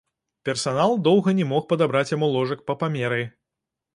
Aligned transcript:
Персанал 0.47 0.93
доўга 1.07 1.33
не 1.41 1.45
мог 1.51 1.67
падабраць 1.73 2.11
яму 2.15 2.29
ложак 2.37 2.65
па 2.69 2.77
памеры. 2.85 3.23